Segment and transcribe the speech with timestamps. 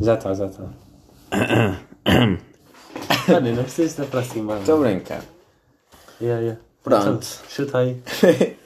[0.00, 0.64] Já está, já está.
[3.28, 4.60] Mano, não precisas te aproximar.
[4.60, 5.22] Estou a brincar.
[6.20, 6.60] Yeah, yeah.
[6.82, 7.06] Pronto.
[7.08, 8.02] Então, chuta aí.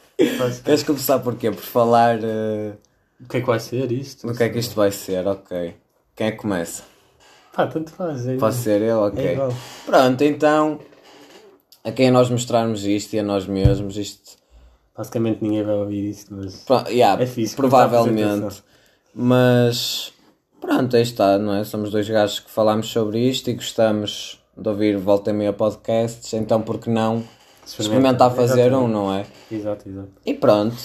[0.65, 1.51] Queres começar por quê?
[1.51, 2.73] Por falar eh,
[3.21, 4.27] O que é que vai ser isto?
[4.27, 5.27] do que é que isto vai ser?
[5.27, 5.75] Ok.
[6.15, 6.85] Quem é que começa?
[7.53, 8.27] Pá, tanto faz.
[8.27, 9.05] É, Pode ser eu?
[9.05, 9.33] é Ok.
[9.33, 9.53] igual.
[9.85, 10.81] Pronto, então,
[11.83, 14.37] a quem nós mostrarmos isto e a nós mesmos, isto.
[14.97, 16.57] Basicamente ninguém vai ouvir isto, mas.
[16.65, 18.63] Pronto, yeah, É fixe, provavelmente.
[19.13, 20.13] Mas
[20.65, 21.65] pronto, aí está, não é?
[21.65, 26.33] Somos dois gajos que falamos sobre isto e gostamos de ouvir volta e meia podcasts,
[26.33, 27.23] então por que não
[27.67, 29.27] experimentar fazer um, não é?
[29.51, 30.11] Exato, exato.
[30.25, 30.77] E pronto,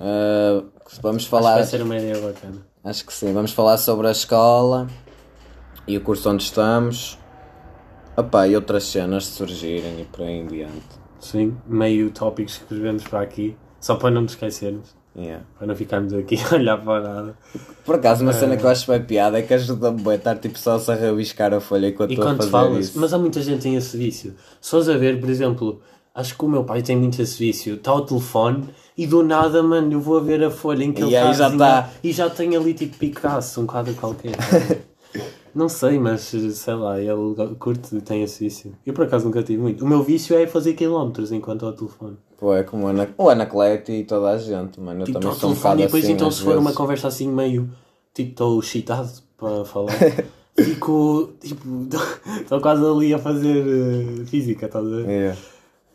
[0.00, 0.62] eh,
[1.00, 2.66] vamos Acho que falar, vai ser uma ideia bacana.
[2.84, 4.86] acho que sim, vamos falar sobre a escola
[5.86, 7.18] e o curso onde estamos.
[8.16, 11.00] Opa, e outras cenas surgirem e por aí em diante.
[11.18, 15.44] Sim, meio tópicos que escrevemos para aqui, só para não nos esquecermos, Yeah.
[15.58, 17.36] para não ficarmos aqui a olhar para nada.
[17.84, 18.34] Por acaso, uma Eh.
[18.34, 20.94] cena que eu acho bem piada é que ajuda-me bem a estar tipo só a
[20.94, 22.98] rabiscar a folha enquanto estou a quando fazer falas, isso.
[22.98, 24.34] mas há muita gente que tem esse vício.
[24.60, 25.80] Se fores a ver, por exemplo,
[26.14, 27.74] acho que o meu pai tem muito esse vício.
[27.74, 31.02] Está ao telefone e do nada, mano, eu vou a ver a folha em que
[31.02, 31.90] ele aí está já tá.
[32.02, 34.32] E já tem ali tipo Picasso, um quadro qualquer.
[35.54, 38.72] Não sei, mas sei lá, ele curte, tem esse vício.
[38.86, 39.84] Eu por acaso nunca tive muito.
[39.84, 42.16] O meu vício é fazer quilómetros enquanto ao telefone.
[42.42, 45.02] Pô, é como o Ana- o Anacleto e toda a gente, mano.
[45.02, 47.28] Eu Tipo, também sou um bocado e depois assim, então se for uma conversa assim
[47.28, 47.70] meio
[48.12, 49.92] tipo estou excitado para falar
[50.58, 51.62] fico tipo
[52.42, 55.08] estou quase ali a fazer eh, física, estás a ver?
[55.08, 55.38] Yeah.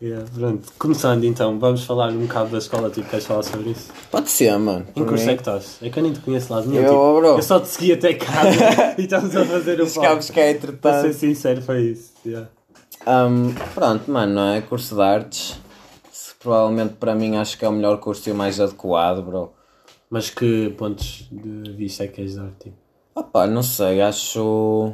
[0.01, 0.69] Yeah, pronto.
[0.79, 3.91] Começando então, vamos falar um bocado da escola, tipo, queres falar sobre isso?
[4.09, 4.85] Pode ser, mano.
[4.95, 5.31] Em curso mim.
[5.31, 5.77] é que estás?
[5.81, 7.27] É que eu nem te conheço lá de nenhum, Eu, tipo, bro.
[7.37, 8.49] eu só te segui até casa
[8.97, 11.01] e estamos a fazer o Chegámos cá Para entretanto.
[11.01, 12.13] ser sincero, foi isso.
[12.25, 12.47] yeah.
[13.05, 14.61] Um, pronto, mano, não é?
[14.61, 15.59] Curso de artes.
[16.47, 19.51] Provavelmente para mim acho que é o melhor curso e o mais adequado, bro.
[20.09, 22.77] Mas que pontos de vista é que queres dar, tipo?
[23.13, 24.93] Opa, não sei, acho.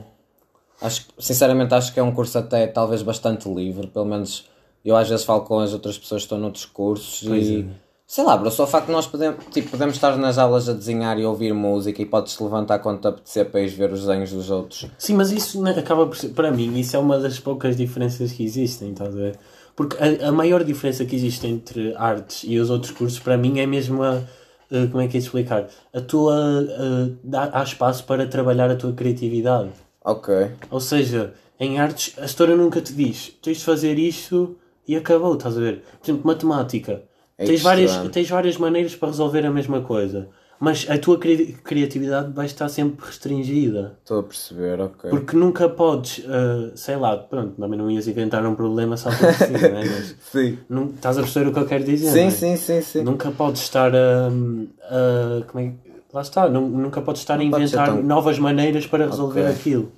[0.81, 4.49] Acho sinceramente acho que é um curso até talvez bastante livre, pelo menos
[4.83, 7.65] eu às vezes falo com as outras pessoas que estão noutros cursos Pois e é.
[8.07, 10.73] sei lá, bro, só o facto de nós podemos, tipo, podemos estar nas aulas a
[10.73, 14.31] desenhar e ouvir música e podes-te levantar quando te apetecer para ires ver os desenhos
[14.31, 14.87] dos outros.
[14.97, 18.43] Sim, mas isso acaba por ser, para mim, isso é uma das poucas diferenças que
[18.43, 19.39] existem, estás a ver?
[19.75, 23.59] Porque a, a maior diferença que existe entre artes e os outros cursos, para mim,
[23.59, 24.17] é mesmo a.
[24.17, 25.67] a- como é que é explicar?
[25.93, 26.35] A tua.
[26.35, 29.69] a- dá, há espaço para trabalhar a tua criatividade.
[30.03, 30.33] Ok.
[30.69, 34.55] Ou seja, em artes, a história nunca te diz tens de fazer isto
[34.87, 35.83] e acabou, estás a ver?
[36.01, 37.01] Por exemplo, matemática.
[37.37, 40.27] É tens, várias, tens várias maneiras para resolver a mesma coisa.
[40.65, 43.97] Mas a tua cri- criatividade vai estar sempre restringida.
[44.01, 45.09] Estou a perceber, ok.
[45.09, 49.33] Porque nunca podes, ah, sei lá, pronto, também não ias inventar um problema só por
[49.33, 49.83] si, não é?
[49.91, 50.57] Mas Sim.
[50.69, 52.11] não, estás a perceber o que eu quero dizer?
[52.11, 52.29] Sim, é?
[52.29, 53.01] sim, sim, sim.
[53.03, 54.27] Nunca podes estar a.
[54.29, 58.01] a- como é que- Lá está, nu- nunca podes estar a Não ser inventar tão-
[58.03, 59.51] novas maneiras para resolver Ok.
[59.51, 59.91] aquilo.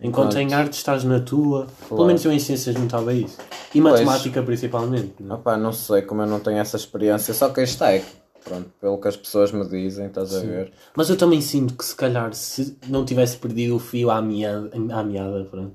[0.00, 1.66] Enquanto em arte estás na tua.
[1.80, 2.06] Pelo Claro.
[2.06, 3.36] menos eu em ciências notava isso.
[3.74, 5.12] E matemática principalmente.
[5.20, 5.38] não é?
[5.38, 8.02] Opá, não sei como eu não tenho essa experiência, só que está, é
[8.48, 10.72] pronto, pelo que as pessoas me dizem, estás a ver?
[10.96, 14.70] Mas eu também sinto que se calhar se não tivesse perdido o fio à meada,
[14.92, 15.74] à meada pronto,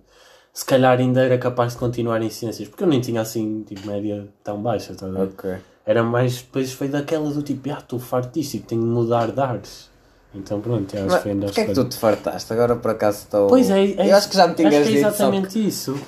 [0.52, 2.68] se calhar ainda era capaz de continuar em ciências.
[2.68, 5.24] Porque eu nem tinha assim, tipo, média tão baixa, estás a ver?
[5.30, 5.56] Ok.
[5.86, 8.00] Era mais, depois foi daquela do tipo, ah, estou
[8.32, 9.92] disto e tenho de mudar de ares.
[10.36, 12.52] Então pronto, eu acho que ainda porquê é que tu te fartaste?
[12.54, 13.48] Agora por acaso estou.
[13.48, 15.68] Pois é, é Eu acho que já me tinhas acho que é dito, só exatamente
[15.68, 16.00] isso.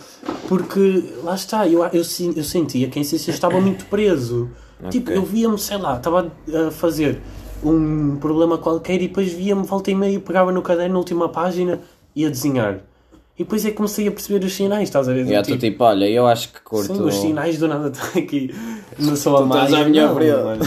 [0.47, 2.01] Porque lá está, eu, eu,
[2.35, 4.49] eu sentia que em ciências estava muito preso.
[4.89, 5.17] Tipo, Ok.
[5.17, 6.31] eu via-me, sei lá, estava
[6.67, 7.19] a fazer
[7.63, 11.79] um problema qualquer e depois via-me, volta e meia, pegava no caderno, na última página
[12.15, 12.79] e a desenhar.
[13.37, 15.25] E depois é que comecei a perceber os sinais, estás a ver?
[15.25, 16.95] E yeah, tu tipo, olha, eu acho que curto.
[16.95, 18.53] Sim, os sinais do nada estão aqui.
[18.97, 19.77] Não sou a Maia.
[19.77, 20.61] à minha não, mano.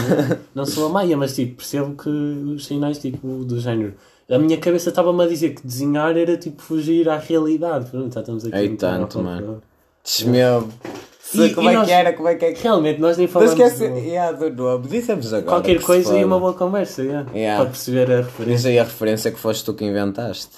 [0.53, 3.95] não sou a Maia, mas tipo, percebo que os sinais tipo, do género.
[4.29, 7.89] A minha cabeça estava-me a dizer que desenhar era tipo fugir à realidade.
[7.89, 8.55] Pronto, já estamos aqui.
[8.55, 9.63] Ei, tanto, mano.
[10.03, 10.69] Desmeu.
[11.33, 12.13] E- Como e é nós- que era?
[12.13, 12.63] Como é que é que.
[12.63, 13.87] Realmente, nós nem falamos esquece.
[13.87, 14.87] do- Yeah, do nome.
[14.87, 15.45] Dissemos agora.
[15.45, 17.61] qualquer coisa e uma boa conversa, yeah, Yeah.
[17.61, 18.69] para perceber a Diz referência.
[18.71, 20.57] aí a referência que foste tu que inventaste.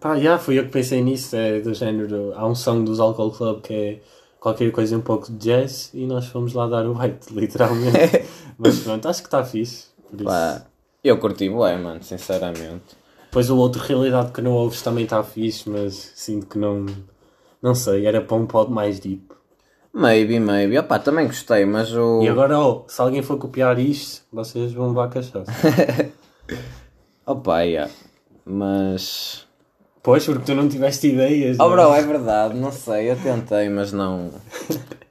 [0.00, 2.32] Pá, yeah, fui eu que pensei nisso, é do género.
[2.36, 3.98] Há um som dos Alcohol Club que é
[4.38, 8.24] qualquer coisa um pouco de jazz e nós fomos lá dar o white, literalmente.
[8.58, 9.86] Mas pronto, acho que está fixe.
[10.10, 10.24] Por isso.
[10.26, 10.62] Pá,
[11.02, 12.82] eu curti bué, mano, sinceramente.
[13.24, 16.86] Depois o outro realidade que não ouves também está fixe, mas sinto que não.
[17.60, 19.22] Não sei, era para um pod mais deep.
[19.94, 20.76] Maybe, maybe.
[20.76, 22.20] Opá, também gostei, mas o.
[22.20, 25.44] E agora, oh, se alguém for copiar isto, vocês vão levar cachaça.
[27.24, 27.90] Opa, yeah.
[28.44, 29.46] Mas.
[30.02, 31.58] pois, porque tu não tiveste ideias.
[31.60, 34.32] Oh, não bro, é verdade, não sei, eu tentei, mas não.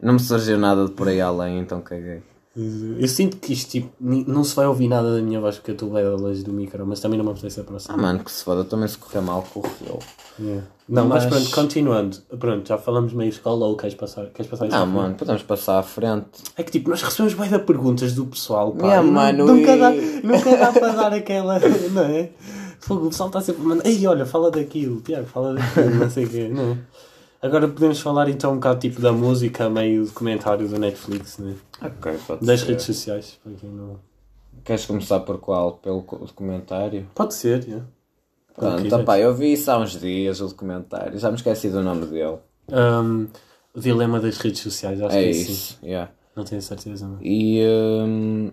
[0.01, 2.21] Não me surgiu nada de por aí além, então caguei.
[2.55, 5.73] Eu sinto que isto, tipo, não se vai ouvir nada da minha voz porque eu
[5.73, 7.97] estou bem longe do micro, mas também não me apetece Ah, aproximar.
[7.97, 9.97] mano, que se foda, também se correr mal, correu.
[10.39, 10.63] Yeah.
[10.87, 11.25] Não, mas...
[11.25, 12.17] Mas- pronto, continuando.
[12.39, 14.27] Pronto, já falamos meio escola ou queres passar?
[14.27, 14.85] Queres passar à frente?
[14.87, 16.27] mano, podemos passar à frente.
[16.55, 18.85] É que tipo, nós recebemos bem de perguntas do pessoal, pá.
[18.85, 19.91] Yeah, mano, nunca, e- dá,
[20.23, 21.59] nunca dá para dar aquela.
[21.91, 22.29] Não é?
[22.79, 23.85] Fogo, o pessoal está sempre a mandar.
[23.87, 26.77] Ei, olha, fala daquilo, Tiago, fala daquilo, não sei o quê, não é?
[27.43, 31.55] Agora podemos falar então um bocado tipo da música, meio documentário da Netflix, né?
[31.81, 32.67] Ok, pode Das ser.
[32.69, 33.99] redes sociais, para quem não.
[34.63, 35.73] Queres começar por qual?
[35.73, 37.05] Pelo documentário?
[37.13, 37.85] Pode ser, yeah.
[38.55, 41.19] Pronto, opá, eu vi isso há uns dias, o documentário.
[41.19, 42.37] Já me esqueci do nome dele.
[42.71, 43.27] Um,
[43.73, 45.85] o dilema das redes sociais, acho é que é isso, assim.
[45.85, 46.11] yeah.
[46.33, 47.17] Não tenho certeza, não.
[47.21, 48.51] E hum,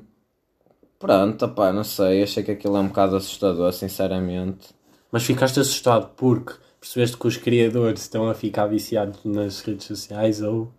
[0.98, 4.74] pronto, opá, não sei, achei que aquilo é um bocado assustador, sinceramente.
[5.12, 10.42] Mas ficaste assustado porque percebeste que os criadores estão a ficar viciados nas redes sociais
[10.42, 10.72] ou.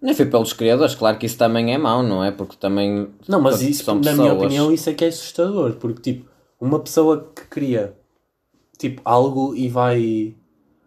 [0.00, 2.30] Nem foi pelos criadores, claro que isso também é mau, não é?
[2.30, 4.18] Porque também Não, mas isso, na pessoas.
[4.18, 5.74] minha opinião, isso é que é assustador.
[5.76, 6.28] Porque, tipo,
[6.60, 7.94] uma pessoa que cria,
[8.78, 10.34] tipo, algo e vai...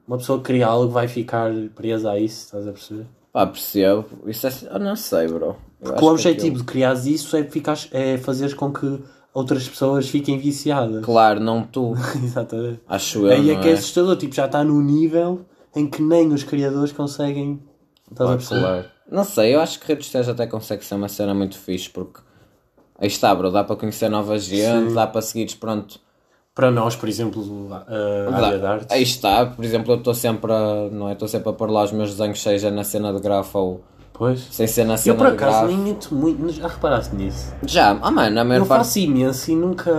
[0.08, 3.08] Uma pessoa que cria algo vai ficar presa a isso, estás a perceber?
[3.34, 4.06] Pá, percebo.
[4.28, 4.52] Isso é.
[4.72, 5.56] Eu não sei, bro.
[5.80, 9.00] Porque o que objetivo aquilo- de criar isso é, ficares, é fazer com que
[9.38, 11.06] outras pessoas fiquem viciadas.
[11.06, 11.94] Claro, não tu.
[12.24, 12.80] Exatamente.
[12.88, 13.32] Acho eu.
[13.32, 14.16] Aí é que é assustador.
[14.18, 15.42] Tipo, já está num nível
[15.76, 17.62] em que nem os criadores conseguem...
[18.12, 18.62] Estás a Pá, perceber?
[18.62, 18.86] claro.
[19.12, 22.20] Não sei, eu acho que redes sociais até consegue ser uma cena muito fixe porque
[22.98, 26.00] aí está, bro, dá para conhecer nova gente, dá para seguires, pronto.
[26.56, 27.86] Para nós, por exemplo, a
[28.34, 28.88] a área de artes...
[28.90, 31.14] Aí está, por exemplo, eu estou sempre a, não é?
[31.14, 33.84] Estou sempre a pôr lá os meus desenhos, seja na cena de grafo ou
[34.18, 34.40] Pois...
[34.52, 36.50] sem ser na Eu, cena por de acaso, nem meto muito...
[36.52, 37.54] Já reparaste nisso?
[37.66, 38.80] Já, ah mano, a maior Eu parte.
[38.86, 39.92] faço imenso e nunca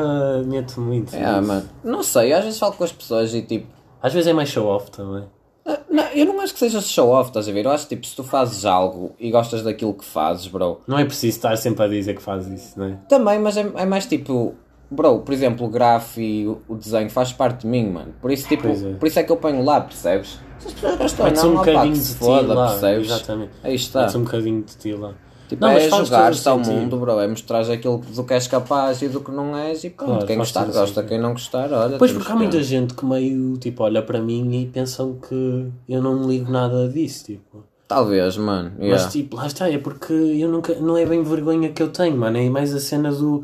[0.47, 1.15] meto muito.
[1.15, 1.47] É, nisso.
[1.49, 3.67] mano, não sei, às vezes falo com as pessoas e tipo.
[4.03, 5.25] Às vezes é mais show-off também.
[5.67, 7.65] ah, Não, eu não acho que seja show off, estás a ver?
[7.65, 10.99] Eu acho que tipo, se tu fazes algo e gostas daquilo que fazes, bro, Não
[10.99, 12.97] é preciso estar sempre a dizer que faz isso, não é?
[13.09, 14.55] Também, mas é, é mais tipo,
[14.91, 18.15] bro, por exemplo, o grafo e o, desenho faz parte de mim, mano.
[18.21, 18.93] Por isso, tipo, Pois é.
[18.95, 20.39] por isso é que eu ponho lá, percebes?
[20.59, 22.69] Se as pessoas gostam ou não, um bocadinho que se foda, lá.
[22.71, 23.07] percebes?
[23.07, 23.51] Exatamente.
[23.63, 24.01] Aí está.
[24.01, 25.15] Mete-se um bocadinho de ti lá.
[25.49, 26.81] Tipo, Não, mas é jogar-te todo ao sentido.
[26.81, 29.89] mundo, bro, é mostrar aquilo do que és capaz e do que não és e
[29.89, 31.09] pronto, Claro, quem gostar gosta, sentido.
[31.09, 31.97] quem não gostar, olha.
[31.97, 36.03] Pois porque há muita gente que meio, tipo, olha para mim e pensam que eu
[36.03, 37.65] não ligo nada disso, tipo.
[37.87, 39.03] Talvez, mano, yeah.
[39.03, 42.15] Mas tipo, lá está, é porque eu nunca, não é bem vergonha que eu tenho,
[42.19, 43.43] mano, é mais a cena do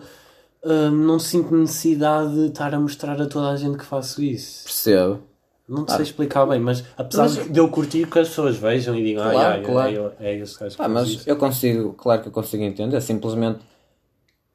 [0.65, 4.65] hum, não sinto necessidade de estar a mostrar a toda a gente que faço isso.
[4.65, 5.21] percebo.
[5.67, 9.03] Não sei explicar bem, mas apesar Mas- de eu curtir que as pessoas vejam e
[9.03, 10.13] digam, Claro, ah, yeah, claro.
[10.21, 12.33] é, é, é esse gajo que Pá, faz mas isso." eu consigo, claro que eu
[12.33, 13.61] consigo entender, simplesmente,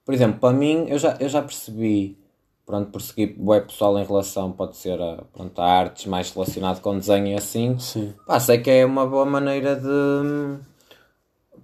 [0.05, 2.15] por exemplo, para mim, eu já, eu já percebi,
[2.63, 6.79] pronto, por seguir web pessoal em relação, pode ser a, pronto, a artes mais relacionado
[6.79, 8.13] com desenho e assim, Sim.
[8.27, 10.59] pá, sei que é uma boa maneira de hum,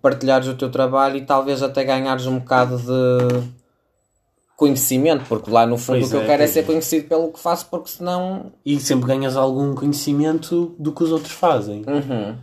[0.01, 3.47] partilhares o teu trabalho e talvez até ganhares um bocado de
[4.57, 6.63] conhecimento, porque lá no fundo Pois o que eu é, quero é ser é.
[6.63, 8.51] conhecido pelo que faço, porque senão...
[8.65, 11.83] E sempre ganhas algum conhecimento do que os outros fazem.
[11.87, 12.35] Uhum.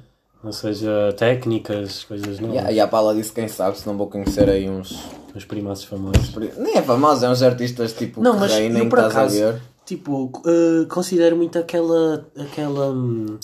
[0.45, 2.57] Ou seja, técnicas, coisas novas.
[2.57, 4.99] E, a- e a Paula disse, quem sabe, se não vou conhecer aí uns...
[5.35, 6.31] Os primaços famosos.
[6.59, 10.31] Nem é famoso, é uns artistas tipo Não, que mas reinem, eu por acaso, tipo,
[10.45, 13.39] eh, considero muito aquela, aquela, hum,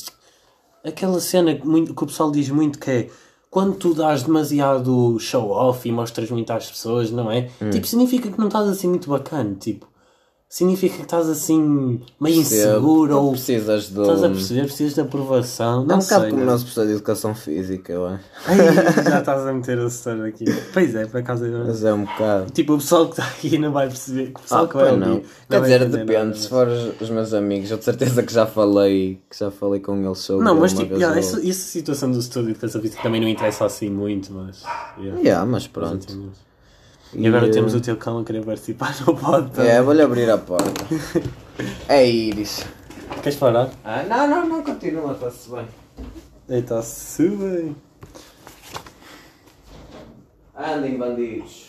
[0.84, 3.08] aquela cena que, muito, que o pessoal diz muito que é
[3.50, 7.48] quando tu dás demasiado show off e mostras muito às pessoas, não é?
[7.60, 7.70] Hum.
[7.70, 9.86] Tipo, significa que não estás assim muito bacana, tipo,
[10.48, 12.68] significa que estás assim meio Percebo.
[12.70, 14.00] inseguro ou precisas de.
[14.00, 16.46] estás a perceber, precisas de aprovação, É não um bocado como não é?
[16.46, 18.24] nós precisamos de educação física, eu acho.
[18.46, 18.56] Ai,
[19.04, 20.44] já estás a meter o setor aqui.
[20.72, 21.48] Pois é, por acaso é.
[21.50, 22.50] Mas é um bocado.
[22.52, 24.30] Tipo, o pessoal que está aqui não vai perceber.
[24.36, 25.00] O pessoal Ah, que vai ouvir.
[25.00, 25.14] não.
[25.16, 26.12] não Quer dizer, depende.
[26.12, 26.68] nada, Se mas- for
[27.00, 30.44] os meus amigos, eu de certeza que já falei, que já falei com eles sobre
[30.44, 33.66] Não, mas tipo, yeah, essa, essa situação do estúdio de educação física também não interessa
[33.66, 34.62] assim muito, mas.
[34.98, 36.06] Yeah, Yeah, mas pronto.
[37.12, 37.24] Entendemos.
[37.24, 39.50] E agora eh, temos o teu cão a querer participar no pod.
[39.50, 39.70] também.
[39.70, 40.70] É, vou-lhe abrir a porta.
[41.88, 42.64] é Iris.
[43.22, 43.70] Queres parar?
[43.84, 45.66] Ah, não, não, não, continua, está-se bem.
[46.48, 47.76] Eita-se bem.
[50.56, 51.68] Andem, bandidos.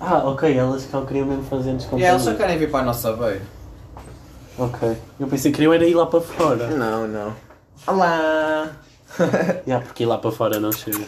[0.00, 2.10] Ah, ok, elas só queriam mesmo fazer-nos E companhia.
[2.10, 3.42] eles só querem vir para a nossa beira.
[4.56, 4.96] Ok.
[5.18, 6.68] Eu pensei que queriam era ir lá para fora.
[6.68, 7.34] Não, não.
[7.86, 8.70] Olá!
[9.66, 11.04] yeah, porque ir lá para fora não chega.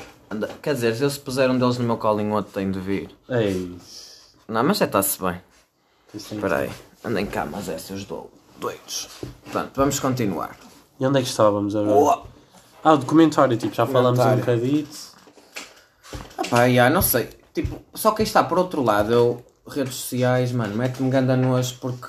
[0.63, 2.79] Quer dizer, se eu se puser um deles no meu colinho, o outro tem de
[2.79, 3.11] vir.
[3.29, 3.77] Ei.
[4.47, 5.41] Não, mas já está-se bem.
[6.15, 6.71] isso é Espera aí.
[7.05, 9.09] Andem cá, mas é seus do- doidos.
[9.51, 10.57] Pronto, vamos continuar.
[10.99, 11.95] E onde é que estávamos agora?
[11.95, 12.23] Boa!
[12.85, 14.97] Ah, o documentário, tipo, já falámos um bocadito.
[16.39, 17.29] Ah pá, já, não sei.
[17.55, 21.77] Tipo, só que aí está, por outro lado, eu, redes sociais, mano, mete-me ganda nojo
[21.81, 22.09] porque...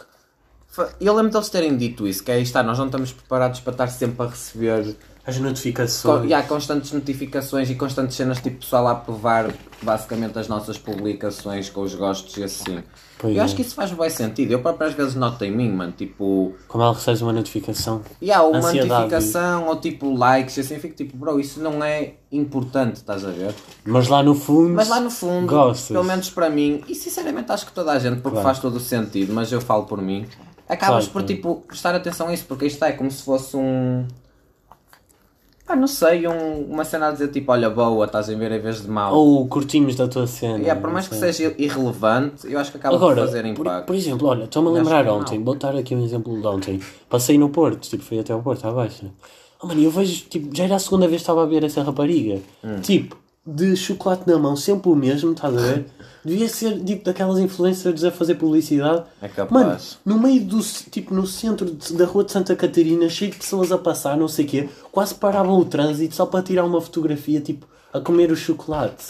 [1.01, 3.87] Eu lembro deles terem dito isso, que aí está, nós não estamos preparados para estar
[3.87, 6.29] sempre a receber As notificações.
[6.29, 9.51] e há constantes notificações e constantes cenas tipo pessoal a aprovar
[9.81, 12.83] basicamente as nossas publicações com os gostos e assim.
[13.19, 13.45] Pois eu é.
[13.45, 14.51] acho que isso faz bem sentido.
[14.51, 18.01] Eu próprio às vezes noto em mim, mano, tipo, Como ela recebe uma notificação.
[18.19, 18.89] e há uma Ansiedade.
[18.89, 23.29] notificação ou tipo likes e assim, fico tipo, bro, isso não é importante, estás a
[23.29, 23.53] ver?
[23.85, 24.73] Mas lá no fundo.
[24.73, 25.89] Mas lá no fundo, Gostas.
[25.89, 28.47] pelo menos para mim, e sinceramente acho que toda a gente, porque Claro.
[28.47, 30.25] faz todo o sentido, mas eu falo por mim,
[30.67, 34.07] acabas Claro, por tipo prestar atenção a isso, porque isto é como se fosse um.
[35.71, 38.59] Pá, não sei, um- uma cena a dizer tipo, olha, boa, estás a ver em
[38.59, 39.15] vez de mal.
[39.15, 40.67] Ou curtimos da tua cena.
[40.67, 41.31] É, por mais que sei.
[41.31, 43.85] seja irrelevante, eu acho que acaba Agora, por fazer por, impacto.
[43.87, 45.19] por exemplo, olha, estou-me a lembrar não.
[45.19, 46.81] ontem, vou dar aqui um exemplo de ontem.
[47.09, 49.05] Passei no Porto, tipo, fui até ao Porto, à baixa.
[49.61, 51.81] Oh, mano, eu vejo, tipo, já era a segunda vez que estava a ver essa
[51.81, 52.41] rapariga.
[52.61, 52.81] Hum.
[52.81, 55.85] Tipo, de chocolate na mão, sempre o mesmo, estás a ver?
[56.23, 59.03] Devia ser, tipo, daquelas influencers a fazer publicidade.
[59.21, 59.51] É capaz.
[60.05, 63.37] Mano, no meio do, tipo, no centro de- da rua de Santa Catarina, cheio de
[63.37, 66.79] pessoas a passar, não sei o quê, quase paravam o trânsito só para tirar uma
[66.79, 69.03] fotografia, tipo, a comer o chocolate.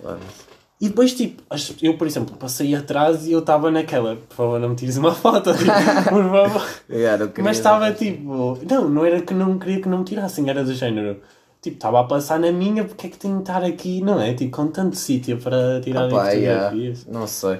[0.00, 0.46] Foda-se.
[0.80, 1.42] E depois, tipo,
[1.82, 5.14] eu, por exemplo, passei atrás e eu estava naquela, por favor, não me tires uma
[5.14, 5.64] foto, tipo,
[6.08, 6.66] por favor.
[6.90, 10.62] Yeah, Mas estava tipo, não, não era que não queria que não me tirassem, era
[10.64, 11.20] do género.
[11.66, 14.32] Tipo, estava a passar na minha, porque é que tenho de estar aqui, não é?
[14.34, 17.06] Tipo, com tanto sítio para tirar Opa, yeah, fotografias.
[17.06, 17.58] Não sei.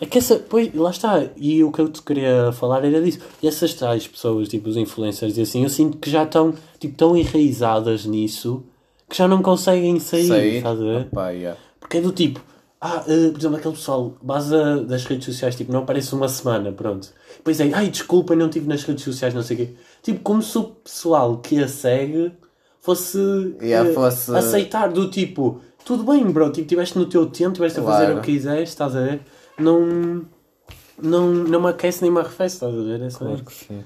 [0.00, 3.18] É que essa, pois, lá está, e o que eu te queria falar era disso.
[3.42, 7.14] Essas tais pessoas, tipo os influencers e assim, eu sinto que já estão, tipo, tão
[7.14, 8.62] enraizadas nisso
[9.08, 10.56] que já não conseguem sair, Sair.
[10.56, 11.00] estás a ver?
[11.12, 11.60] Opa, yeah.
[11.78, 12.40] Porque é do tipo,
[12.80, 16.28] ah, eh, por exemplo, aquele pessoal, base da- das redes sociais, tipo, não aparece uma
[16.28, 17.08] semana, pronto.
[17.36, 19.74] Depois é, ai, desculpa, não estive nas redes sociais, não sei o quê.
[20.02, 22.32] Tipo, como se o pessoal que a segue
[22.86, 23.18] fosse,
[23.60, 27.80] Yeah, eh, fosse- aceitar do tipo, tudo bem, bro, tipo, estiveste no teu tempo, estiveste
[27.80, 28.18] a fazer Claro.
[28.18, 29.20] o que quiseste, estás a ver?
[29.58, 30.24] Não,
[31.00, 33.02] não, não me aquece nem me arrefece, estás a ver?
[33.02, 33.84] É Claro que sim.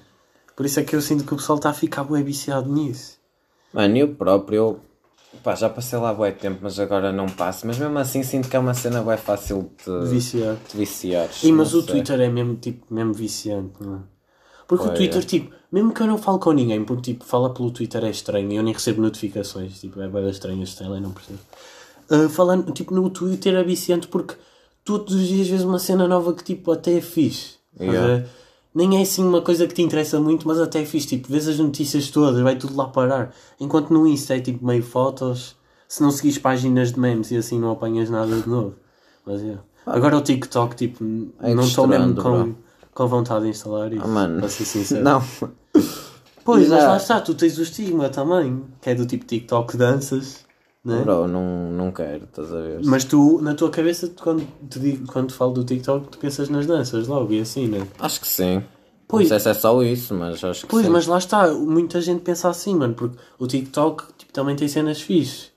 [0.55, 3.19] Por isso é que eu sinto que o pessoal está a ficar bem viciado nisso.
[3.73, 4.81] Mano, eu próprio,
[5.43, 7.67] pá, já passei lá bué tempo, mas agora não passo.
[7.67, 10.59] Mas mesmo assim sinto que é uma cena bué fácil de, Viciado.
[10.71, 11.29] de viciar.
[11.33, 11.91] Sim, mas o sei.
[11.93, 13.99] Twitter é mesmo, tipo, mesmo viciante, não é?
[14.71, 15.23] Porque o Twitter, é.
[15.23, 18.53] tipo, mesmo que eu não falo com ninguém, porque, tipo, fala pelo Twitter é estranho,
[18.53, 21.41] eu nem recebo notificações, tipo, é bem estranho este tele, não percebo.
[22.09, 24.37] Ah, falando, tipo, no Twitter é viciante porque
[24.85, 27.55] todos os dias vês uma cena nova que, tipo, até é fixe.
[27.81, 28.07] Yeah.
[28.07, 28.29] ver?
[28.73, 31.49] Nem é assim uma coisa que te interessa muito, mas até é fixe, tipo, vês
[31.49, 33.35] as notícias todas, vai tudo lá parar.
[33.59, 35.57] Enquanto no Insta é, tipo, meio fotos,
[35.89, 38.77] se não seguires páginas de memes e assim não apanhas nada de novo.
[39.27, 39.59] Mas, é.
[39.85, 41.05] Agora o TikTok, tipo,
[41.41, 42.70] É não estou mesmo com, bro.
[43.01, 44.05] Com vontade de instalar isso.
[44.05, 44.41] Ah, mano.
[44.41, 45.03] Para ser sincero.
[45.03, 45.25] Não.
[46.45, 50.45] Pois, mas lá está, tu tens o estigma também, que é do tipo TikTok danças,
[50.85, 51.01] né?
[51.03, 52.81] Bro, não, não quero, estás a ver?
[52.85, 56.19] Mas tu, na tua cabeça, tu, quando, te digo, quando te falo do TikTok, tu
[56.19, 57.87] pensas nas danças logo e assim, né?
[57.99, 58.63] Acho que sim.
[59.09, 59.31] Pois.
[59.31, 60.93] Não sei se é só isso, mas acho que Pois, sim.
[60.93, 65.01] mas lá está, muita gente pensa assim, mano, porque o TikTok tipo, também tem cenas
[65.01, 65.49] fixe.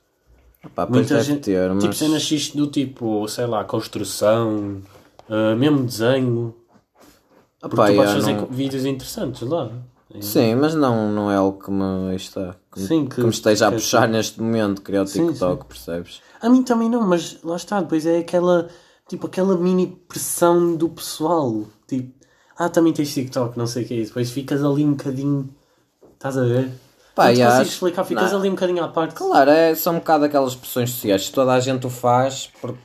[0.73, 1.83] Pois Muita gente, ter, mas...
[1.83, 4.81] tipo cenas fixe do tipo, sei lá, construção,
[5.29, 6.55] ah, mesmo desenho.
[7.69, 9.71] Porque Pá, tu podes fazer não- vídeos interessantes lá.
[10.21, 13.29] Sim, mas não, não é algo que me, está, que, me- Sim, que que- me
[13.29, 16.21] esteja a que- puxar neste momento, criar o Sim, TikTok, percebes?
[16.39, 18.67] A mim também não, mas lá está, depois é aquela,
[19.07, 21.63] tipo, aquela mini pressão do pessoal.
[21.87, 22.13] Tipo,
[22.57, 24.09] ah, também tens TikTok, não sei o que é isso.
[24.11, 25.49] Depois ficas ali um bocadinho,
[26.13, 26.69] estás a ver?
[27.15, 28.39] Pá, não te explicar, ficas não.
[28.39, 29.15] ali um bocadinho à parte.
[29.15, 31.29] Claro, é só um bocado aquelas pressões sociais.
[31.29, 32.77] Toda a gente o faz, porque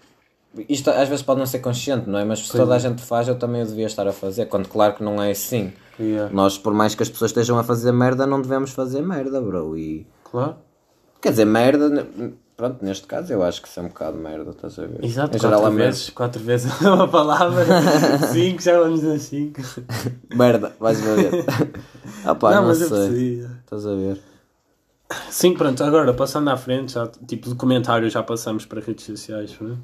[0.69, 2.25] isto às vezes pode não ser consciente, não é?
[2.25, 4.47] Mas se toda a gente o faz, eu também o devia estar a fazer.
[4.47, 5.73] Quando claro que não é assim.
[6.01, 6.33] Yeah.
[6.33, 9.77] Nós, por mais que as pessoas estejam a fazer merda, não devemos fazer merda, bro.
[9.77, 10.57] E Claro.
[11.21, 12.07] quer dizer, merda,
[12.57, 15.05] pronto, neste caso eu acho que isso é um bocado merda, estás a ver?
[15.05, 15.91] Exato, em geral, quatro merda.
[15.93, 17.65] vezes, quatro vezes uma palavra,
[18.33, 19.61] cinco, já vamos a cinco.
[20.35, 21.45] Merda, vais ver.
[22.25, 22.99] ah pá, não, não, mas eu sei.
[22.99, 23.49] percebi.
[23.65, 24.21] Estás a ver?
[25.31, 29.57] Sim, pronto, agora passando à frente, já, tipo de comentários já passamos para redes sociais.
[29.61, 29.75] não é?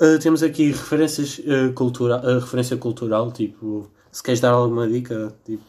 [0.00, 5.32] Uh, temos aqui referências uh, cultura, uh, referência cultural, tipo, se queres dar alguma dica
[5.44, 5.62] tipo,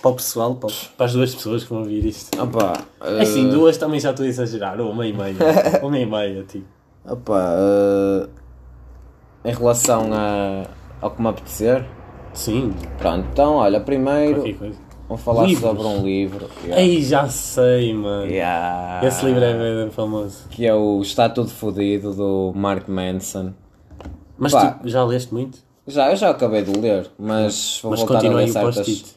[0.00, 2.30] para, o- pessoal, para, para as duas pessoas que vão ouvir isto.
[2.48, 5.34] Pá, É assim, duas também já estou a exagerar, ou uma e meia,
[5.82, 6.66] uma e meia, tipo.
[7.04, 8.28] Opa, eh,
[9.44, 10.64] em relação a,
[11.00, 11.84] ao que me apetecer,
[12.32, 14.42] Sim, pronto, então olha, primeiro.
[15.08, 15.68] Vamos falar Livros.
[15.68, 16.82] sobre um livro yeah.
[16.82, 18.30] Ei, já sei, mano.
[18.30, 19.06] Yeah.
[19.06, 20.48] Esse livro é bem famoso.
[20.50, 23.52] que é o Está Tudo Fodido do Mark Manson.
[24.38, 24.72] Mas Pá.
[24.72, 25.58] tu já leste muito?
[25.86, 28.76] Já, eu já acabei de ler, mas vou Mas voltar a ler certas...
[28.76, 29.16] post-it.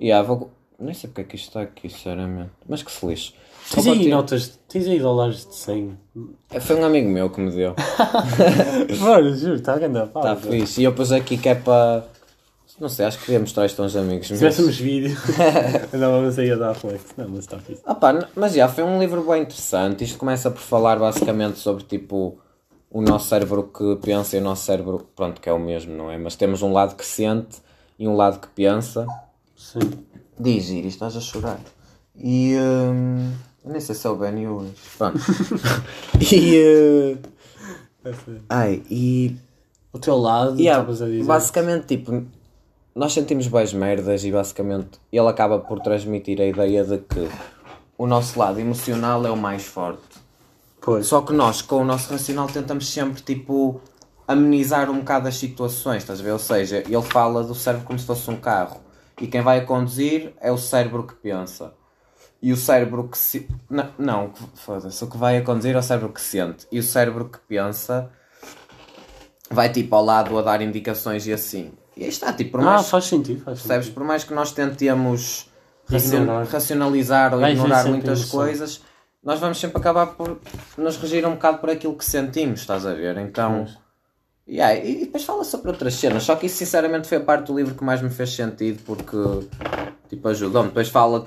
[0.00, 0.50] Yeah, vou...
[0.78, 2.50] Nem sei porque é que isto está aqui, sinceramente.
[2.68, 3.32] Mas que se lixe.
[3.72, 5.98] Tens Vou aí notas, tens aí dólares de 100.
[6.60, 7.74] Foi um amigo meu que me deu.
[9.00, 10.80] Mano, juro, está a grande Está fixe.
[10.80, 12.04] E eu pus aqui que é para.
[12.78, 14.28] Não sei, acho que queria mostrar isto aos amigos.
[14.28, 15.16] Se tivéssemos vídeo,
[15.92, 17.02] andávamos aí a dar flex.
[17.16, 17.80] Não, mas está fixe.
[17.86, 20.04] Ah pá, mas já, foi um livro bem interessante.
[20.04, 22.38] Isto começa por falar basicamente sobre tipo
[22.90, 26.10] o nosso cérebro que pensa e o nosso cérebro, pronto, que é o mesmo, não
[26.10, 26.18] é?
[26.18, 27.58] Mas temos um lado que sente
[27.98, 29.06] e um lado que pensa.
[29.56, 29.80] Sim.
[30.38, 31.60] Diz, Iris, estás a chorar.
[32.14, 32.56] E.
[32.58, 33.32] hum,
[33.64, 34.72] eu nem sei se é o Ben hoje.
[34.98, 35.18] Pronto.
[36.20, 37.16] e.
[38.04, 39.34] uh, ai, e.
[39.92, 41.24] O teu lado, Yeah, estavas a dizer.
[41.24, 42.22] basicamente, tipo,
[42.96, 47.28] nós sentimos boas merdas e basicamente ele acaba por transmitir a ideia de que
[47.98, 50.00] o nosso lado emocional é o mais forte.
[50.80, 51.06] Pois.
[51.06, 53.82] Só que nós, com o nosso racional, tentamos sempre, tipo,
[54.26, 56.30] amenizar um bocado as situações, estás a ver?
[56.30, 58.80] Ou seja, ele fala do cérebro como se fosse um carro.
[59.20, 61.74] E quem vai a conduzir é o cérebro que pensa.
[62.40, 63.46] E o cérebro que se...
[63.68, 65.04] Não, não foda-se.
[65.04, 66.66] O que vai a conduzir é o cérebro que sente.
[66.72, 68.10] E o cérebro que pensa
[69.50, 71.72] vai, tipo, ao lado a dar indicações e assim.
[71.96, 72.88] E aí está, tipo, por Ah, mais...
[72.88, 73.86] faz sentido, faz Percebes?
[73.86, 73.94] sentido.
[73.94, 75.48] Por mais que nós tentemos
[75.90, 76.44] Ignorar.
[76.46, 78.82] racionalizar ou Vai ignorar muitas coisas,
[79.22, 80.38] nós vamos sempre acabar por
[80.76, 83.16] nos regir um bocado por aquilo que sentimos, estás a ver?
[83.18, 83.66] Então.
[84.48, 87.56] Yeah, e depois fala sobre outras cenas, só que isso sinceramente foi a parte do
[87.56, 89.16] livro que mais me fez sentido porque
[90.08, 90.68] tipo ajudou-me.
[90.68, 91.26] Depois fala,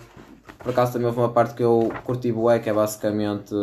[0.59, 3.53] por acaso também houve uma parte que eu curti bué, que é basicamente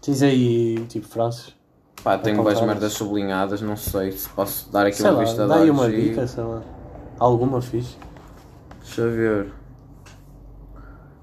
[0.00, 1.54] Tens aí, tipo, frases.
[2.02, 5.42] Pá, tenho boas merdas sublinhadas, não sei se posso dar aqui Sei uma lá, vista
[5.42, 6.62] de dá olhos uma e- dica, sei lá.
[7.18, 7.96] Alguma fixe.
[8.82, 9.52] Deixa eu ver.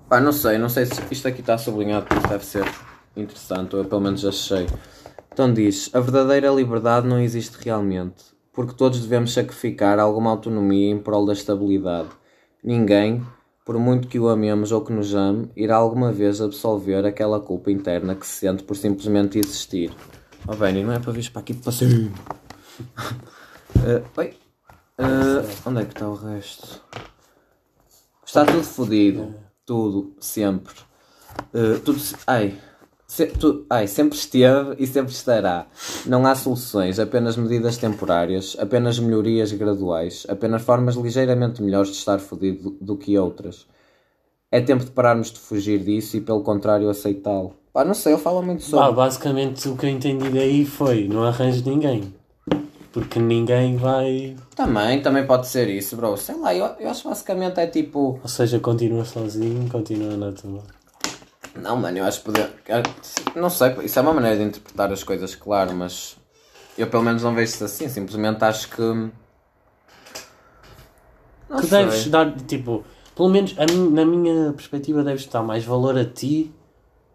[0.08, 2.66] Pá, não sei, não sei se isto aqui está sublinhado, porque deve ser
[3.16, 4.66] interessante, ou eu pelo menos achei.
[5.32, 10.98] Então diz: A verdadeira liberdade não existe realmente, porque todos devemos sacrificar alguma autonomia em
[10.98, 12.10] prol da estabilidade.
[12.64, 13.24] Ninguém,
[13.64, 17.70] por muito que o amemos ou que nos ame, irá alguma vez absolver aquela culpa
[17.70, 19.94] interna que se sente por simplesmente existir.
[20.48, 22.12] Oh, Benny, não é para vir para aqui para sempre.
[23.86, 24.34] Eh, oi?
[24.98, 26.82] Eh, onde é que está o resto?
[28.26, 29.36] Está tudo fodido.
[29.66, 30.74] Tudo, sempre.
[31.54, 32.60] Eh, tudo, ai,
[33.08, 35.68] se- tu- ai, sempre esteve e sempre estará.
[36.06, 42.20] Não há soluções, apenas medidas temporárias, apenas melhorias graduais, apenas formas ligeiramente melhores de estar
[42.20, 43.68] fodido do, do que outras.
[44.52, 47.56] É tempo de pararmos de fugir disso e, pelo contrário, aceitá-lo.
[47.74, 48.86] Pá, não sei, eu falo muito sobre.
[48.88, 52.14] Bah, basicamente o que eu entendi daí foi: não arranjes ninguém.
[52.92, 54.36] Porque ninguém vai.
[54.56, 56.18] Também, também pode ser isso, bro.
[56.18, 58.20] Sei lá, eu, eu acho basicamente é tipo.
[58.22, 60.64] Ou seja, continua sozinho, continua na tua.
[61.56, 62.50] Não, mano, eu acho que poder.
[63.36, 66.18] Não sei, isso é uma maneira de interpretar as coisas, claro, mas
[66.78, 67.88] eu pelo menos não vejo isso assim.
[67.88, 68.82] Simplesmente acho que.
[68.82, 69.12] Não
[71.60, 71.86] que sei.
[71.86, 72.84] deves dar, tipo,
[73.16, 76.52] pelo menos mim- na minha perspectiva, deves dar mais valor a ti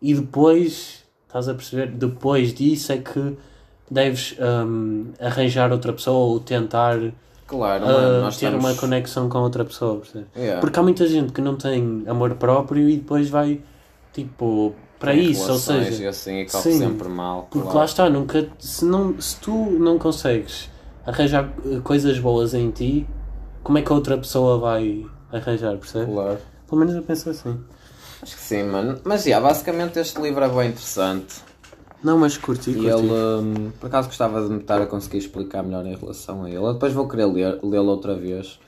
[0.04, 1.86] e depois, estás a perceber?
[1.86, 3.38] Depois disso é que
[3.90, 6.98] deves hum, arranjar outra pessoa ou tentar
[7.46, 7.86] Claro,
[8.20, 8.64] nós ter estamos...
[8.66, 10.02] uma conexão com outra pessoa?
[10.36, 10.60] Yeah.
[10.60, 13.62] Porque há muita gente que não tem amor próprio e depois vai,
[14.12, 16.02] tipo, para Tem isso, ou seja.
[16.02, 17.48] E assim, e sim, sempre mal.
[17.50, 17.78] Porque claro.
[17.78, 20.68] lá está, nunca, se, não, se tu não consegues
[21.06, 23.06] arranjar eh, coisas boas em ti,
[23.62, 26.12] como é que a outra pessoa vai arranjar, percebes?
[26.12, 26.38] Claro.
[26.68, 27.58] Pelo menos eu penso assim.
[28.24, 28.98] Acho que sim, mano.
[29.04, 31.36] Mas, yeah, basicamente este livro é bem interessante.
[32.02, 32.88] Não, mas curti, E curti.
[32.88, 36.48] ele, hum, por acaso, gostava de me estar a conseguir explicar melhor em relação a
[36.48, 36.56] ele.
[36.56, 38.58] Eu depois vou querer lê-lo outra vez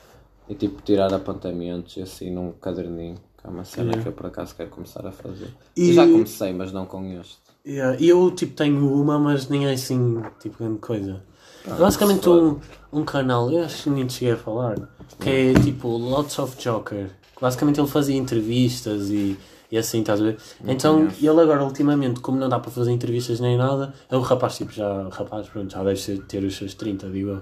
[0.46, 3.16] e, tipo, tirar apontamentos e assim num caderninho.
[3.40, 4.02] Que é uma cena Yeah.
[4.02, 5.48] que eu, por acaso, quero começar a fazer.
[5.74, 7.38] E- E já comecei, mas não com este.
[7.66, 11.22] Yeah, E eu, tipo, tenho uma, mas nem é assim, tipo, grande coisa.
[11.66, 12.60] Basicamente se um,
[12.92, 14.76] um canal, eu acho que nem cheguei a falar,
[15.18, 17.10] que é tipo Lots of Joker.
[17.40, 19.36] Basicamente ele fazia entrevistas e,
[19.70, 20.38] e assim, estás a ver?
[20.66, 21.26] então conheço.
[21.26, 24.72] ele agora, ultimamente, como não dá para fazer entrevistas nem nada, é um rapaz, tipo,
[24.72, 27.40] já, rapaz, pronto, já deve ter os seus 30, digo eu.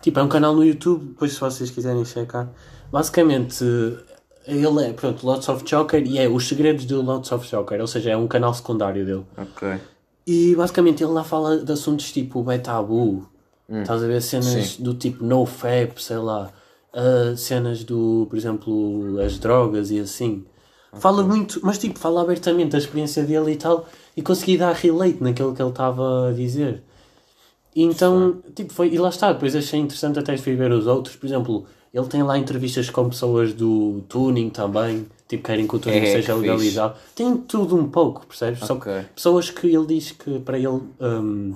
[0.00, 2.48] Tipo, é um canal no YouTube, depois se vocês quiserem checar.
[2.90, 3.64] Basicamente,
[4.46, 7.86] ele é, pronto, Lots of Joker e é os segredos do Lots of Joker, ou
[7.86, 9.26] seja, é um canal secundário dele.
[9.36, 9.78] Ok.
[10.26, 13.26] E basicamente ele lá fala de assuntos tipo bem tabu,
[13.68, 14.82] estás a ver cenas Sim.
[14.82, 16.50] do tipo no fap, sei lá,
[16.98, 20.44] ah, cenas do, por exemplo, as drogas e assim.
[20.94, 25.22] Fala muito, mas tipo, fala abertamente da experiência dele e tal, e consegui dar relate
[25.22, 26.82] naquilo que ele estava a dizer.
[27.76, 31.14] E então, tipo, foi, e lá está, depois achei interessante até fui ver os outros,
[31.14, 35.78] por exemplo, ele tem lá entrevistas com pessoas do tuning também, tipo, querem que o
[35.78, 36.40] tuning É, seja que fixe.
[36.40, 36.96] legalizado.
[37.14, 38.60] Tem tudo um pouco, percebes?
[38.60, 39.04] Só que Ok.
[39.14, 41.54] pessoas que ele diz que para ele hum,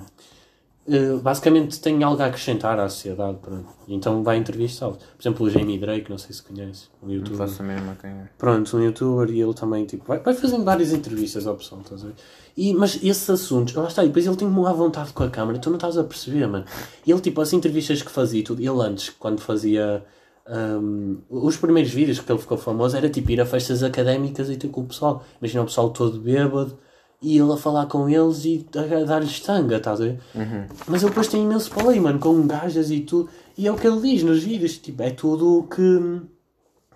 [0.85, 3.37] eh, basicamente têm algo a acrescentar à sociedade.
[3.41, 3.67] Pronto.
[3.87, 4.97] Então vai entrevistá-los.
[4.97, 7.37] Por exemplo, o Jamie Drake, não sei se conhece, um Não youtuber.
[7.37, 8.29] faço a mesma quem é.
[8.37, 12.03] Pronto, um youtuber e ele também tipo, vai, vai fazendo várias entrevistas ao pessoal, estás
[12.03, 12.15] a ver?
[12.55, 15.57] E, mas esses assuntos, lá está, e depois ele tem uma vontade com a câmera,
[15.57, 16.65] tu não estás a perceber, mano.
[17.05, 20.03] E ele, tipo, as entrevistas que fazia e tudo, ele antes, quando fazia
[20.47, 24.57] hum, os primeiros vídeos que ele ficou famoso era tipo ir a festas académicas e
[24.57, 25.23] ter com o pessoal.
[25.41, 26.77] Imagina o pessoal todo bêbado
[27.23, 30.19] e ele a falar com eles e a dar-lhes tanga, estás a ver?
[30.87, 33.29] Mas ele depois tem imenso play, mano, com gajas e tudo.
[33.57, 36.21] E é o que ele diz nos vídeos, tipo, é tudo o que,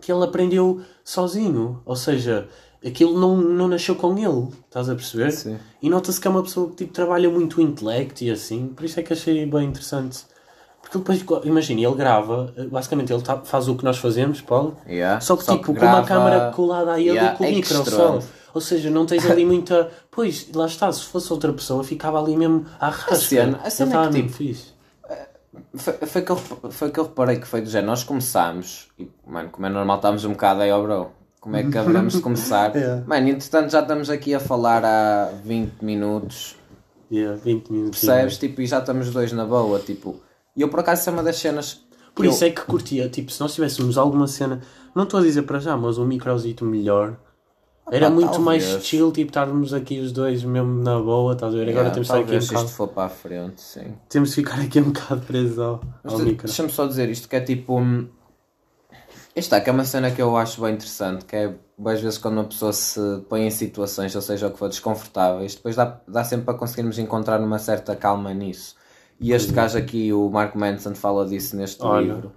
[0.02, 1.82] que ele aprendeu sozinho.
[1.86, 2.48] Ou seja,
[2.86, 5.32] aquilo não, não nasceu com ele, estás a perceber?
[5.32, 5.58] Sim.
[5.82, 8.86] E nota-se que é uma pessoa que tipo, trabalha muito o intelecto e assim, por
[8.86, 10.20] isso é que achei bem interessante.
[10.82, 15.20] Porque depois, imagina, ele grava, basicamente ele tá- faz o que nós fazemos, Paulo, Yeah.
[15.20, 17.44] só que Só tipo que com uma grava- câmera colada a ele Yeah, e com
[17.44, 18.20] o é micro só.
[18.54, 19.90] Ou seja, não tens ali muita.
[20.10, 23.16] Pois, lá está, se fosse outra pessoa, ficava ali mesmo à rasca.
[23.16, 24.78] cena- a cena é que, tipo, fixe.
[25.76, 27.88] Foi, foi, que eu, foi que eu reparei que foi do género.
[27.88, 31.12] Nós começámos, e, mano, como é normal, estávamos um bocado aí, ó, bro.
[31.40, 32.76] Como é que haveremos de começar?
[32.76, 33.04] É.
[33.06, 36.56] Mano, entretanto já estamos aqui a falar há 20 minutos,
[37.12, 38.00] Yeah, 20 minutos.
[38.02, 38.38] percebes?
[38.38, 40.20] Tipo, e já estamos dois na boa, tipo.
[40.56, 41.82] E eu por acaso isso é uma das cenas.
[42.14, 44.62] Por que isso eu, é que curtia, tipo, se nós tivéssemos alguma cena,
[44.94, 47.16] não estou a dizer para já, mas um microzito melhor,
[47.92, 48.86] era Ah, muito mais talvez.
[48.86, 51.70] chill, tipo, estarmos aqui os dois mesmo na boa, estás a ver?
[51.70, 53.96] Agora Yeah, temos de estar aqui um bocado, isto for para a frente, sim.
[54.10, 56.48] temos de ficar aqui um bocado presos ao, Mas ao micro.
[56.48, 57.80] Deixa-me só dizer isto, que é tipo.
[59.36, 62.36] está, que é uma cena que eu acho bem interessante, que é às vezes quando
[62.36, 66.24] uma pessoa se põe em situações, ou seja, o que for desconfortáveis, depois dá, dá
[66.24, 68.76] sempre para conseguirmos encontrar uma certa calma nisso.
[69.20, 72.14] E este gajo aqui, o Mark Manson, fala disso neste Olha.
[72.14, 72.32] livro.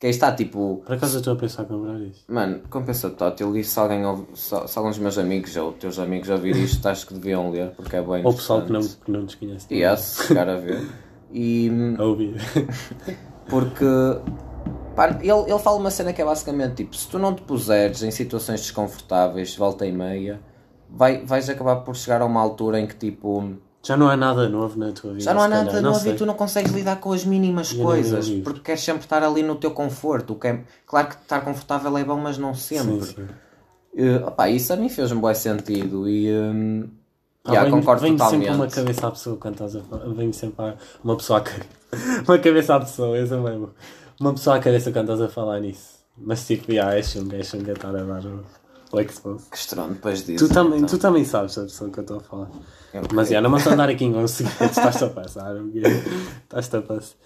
[0.00, 2.24] Que aí está tipo, Por acaso eu estou a pensar em comprar isso.
[2.28, 5.98] mano, compensa tótil, e se alguém ouve- se, se alguns dos meus amigos ou teus
[5.98, 8.80] amigos ouvirem isto, acho que deviam ler, porque é bem Ou o pessoal que não,
[8.80, 9.66] que não nos conhece.
[9.74, 10.86] E é, se chegar a ver.
[11.32, 11.68] E.
[11.98, 12.36] A ouvir.
[13.50, 13.84] porque
[14.94, 18.02] pá, ele, ele fala uma cena que é basicamente tipo: se tu não te puseres
[18.02, 20.40] em situações desconfortáveis, volta e meia,
[20.88, 23.54] vai, vais acabar por chegar a uma altura em que tipo
[23.88, 25.24] Já não há nada novo na tua vida.
[25.24, 26.12] já não há nada novo sei.
[26.12, 29.42] e tu não consegues lidar com as mínimas Eu coisas porque queres sempre estar ali
[29.42, 30.34] no teu conforto.
[30.34, 33.06] O que é, claro que estar confortável é bom, mas não sempre.
[33.06, 33.28] Sim, sim.
[33.96, 36.86] Eh, opá, isso a mim fez um bom sentido e hum,
[37.46, 38.40] Ah, yeah, vem- concordo vem totalmente.
[38.44, 40.08] sempre uma cabeça à pessoa quando estás a falar.
[40.14, 41.68] Vem sempre a- uma pessoa à cabeça.
[42.28, 43.70] Uma cabeça à pessoa, é mesmo.
[44.20, 45.94] Uma pessoa à cabeça quando estás a falar nisso.
[46.18, 48.22] Mas tipo, yeah, é chunga, é chunga estar a dar
[48.92, 49.44] o, o expose.
[49.50, 50.46] Que estranho depois disso.
[50.46, 50.88] Tu também, então.
[50.88, 52.50] tu também sabes a pessoa que eu estou a falar.
[52.92, 55.54] Eu Mas já, não vamos andar aqui com segredos, estás-te a passar.
[56.44, 57.16] Estás-te a passar.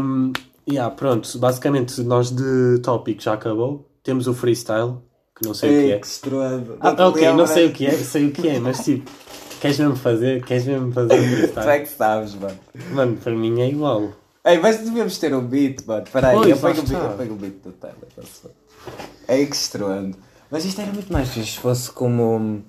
[0.00, 0.32] Um,
[0.68, 3.88] yeah, pronto, basicamente nós de tópico já acabou.
[4.02, 4.96] Temos o freestyle,
[5.34, 6.00] que não sei o que é.
[6.00, 6.76] estranho.
[6.80, 9.10] Ah, ok, não sei o que é, sei o que é, mas tipo,
[9.60, 10.42] queres mesmo fazer?
[10.44, 11.68] Queres mesmo fazer o Tu freestyle?
[11.68, 12.58] é que sabes, mano.
[12.92, 14.12] Mano, para mim é igual.
[14.44, 16.02] Ei, mas devemos ter um beat, mano.
[16.02, 17.96] Espera aí, Pois, eu pego, o beat, eu pego o beat do Tyler.
[18.16, 18.50] ver?
[19.28, 20.16] É que estroando.
[20.50, 22.62] Mas isto era muito mais fixe se fosse como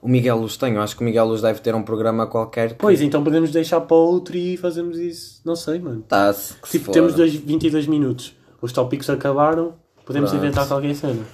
[0.00, 0.74] o Miguel Luz tem.
[0.74, 2.70] Eu acho que o Miguel Luz deve ter um programa qualquer.
[2.70, 5.40] Que Pois, então podemos deixar para outro e fazemos isso.
[5.44, 6.02] Não sei, mano.
[6.08, 6.92] tá, se, Tipo, for.
[6.92, 8.34] temos dois, 22 minutos.
[8.60, 9.74] Os tópicos acabaram.
[10.04, 10.44] Podemos Pronto.
[10.44, 11.24] inventar qualquer cena.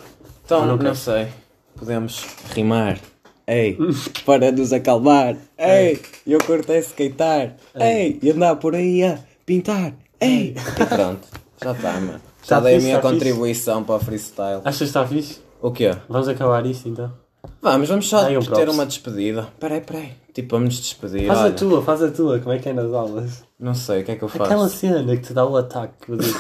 [0.45, 1.29] Então, não não, sei.
[1.77, 2.99] Podemos rimar.
[3.47, 3.79] Ei,
[4.27, 5.35] para nos acalmar.
[5.57, 7.57] Ei, eu curto é skatear.
[7.75, 9.95] Ei, e andar por aí a pintar.
[10.21, 10.55] Ei.
[10.79, 11.27] E pronto,
[11.63, 12.21] já está, mano.
[12.49, 13.15] Já Tá dei a fixe, minha tá fixe.
[13.15, 14.61] contribuição para o freestyle.
[14.65, 15.41] Achas que está fixe?
[15.61, 15.95] O quê?
[16.09, 17.13] Vamos acabar isso então.
[17.61, 18.75] Vamos, vamos só Dá aí um ter props.
[18.75, 19.49] uma despedida.
[19.61, 20.13] Peraí, peraí.
[20.33, 21.27] Tipo, vamos nos despedir.
[21.27, 22.39] Faz a Olha, tua, faz a tua.
[22.39, 23.43] Como é que é nas aulas?
[23.59, 24.45] Não sei, o que é que eu faço?
[24.45, 25.95] Aquela cena que te dá o ataque.
[26.07, 26.39] que eu digo.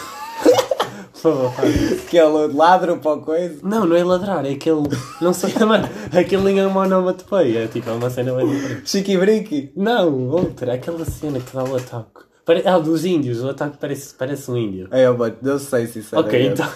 [1.12, 2.07] Por favor, faz isso.
[2.07, 3.59] Que ele ladro para a coisa.
[3.64, 4.83] Não, não é ladrar, é aquele.
[5.21, 5.88] Não sei, mano.
[6.16, 7.64] Aquele em onomatopeia.
[7.64, 8.88] É tipo, é uma cena bem diferente.
[8.88, 9.73] Chiqui.
[9.77, 10.75] Não, outra.
[10.75, 12.28] Aquela cena que te dá o ataque.
[12.49, 12.63] Pare...
[12.65, 13.43] Ah, dos índios.
[13.43, 14.89] O ataque parece, parece um índio.
[14.91, 16.67] É, mano, não sei se isso é Ok, então.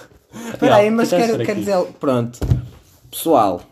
[0.53, 1.83] Espera aí, mas quero, quero dizer...
[1.99, 2.39] Pronto.
[3.11, 3.63] Pessoal.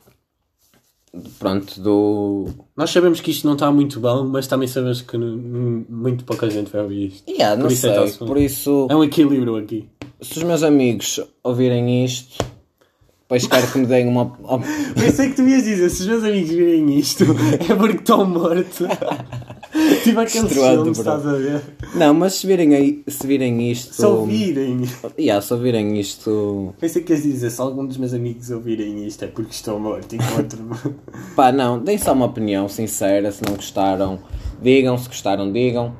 [1.38, 2.48] Pronto, do...
[2.74, 6.72] Nós sabemos que isto não está muito bom, mas também sabemos que muito pouca gente
[6.72, 7.30] vai ouvir isto.
[7.30, 8.28] Yeah, não Por isso é sei, bem.
[8.28, 8.86] por isso...
[8.88, 9.86] É um equilíbrio aqui.
[10.22, 12.42] Se os meus amigos ouvirem isto...
[13.22, 14.34] Depois quero que me deem uma...
[14.98, 17.24] Pensei que tu ias dizer, se os meus amigos virem isto,
[17.70, 18.78] é porque estão mortos.
[20.02, 20.90] tipo filmes, bro.
[20.90, 21.62] estás a ver?
[21.94, 23.94] Não, mas se virem, aí, se virem isto...
[23.94, 24.82] Se ouvirem.
[25.18, 26.74] Yeah, se ouvirem isto...
[26.78, 30.14] Pensei que ias dizer, se algum dos meus amigos ouvirem isto, é porque estou morto.
[30.14, 30.74] Encontro-me.
[31.36, 34.18] Pá, não, deem só uma opinião sincera, se não gostaram,
[34.60, 35.94] digam, se gostaram, digam.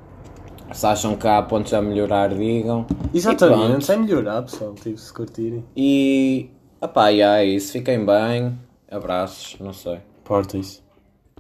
[0.73, 2.87] Se acham que há pontos a melhorar, digam.
[3.13, 5.65] Exatamente, é melhorar, pessoal, tipo, se curtirem.
[5.77, 6.49] E,
[6.81, 8.57] opá, e é isso, fiquem bem,
[8.89, 9.99] abraços, não sei.
[10.25, 10.81] Portem-se.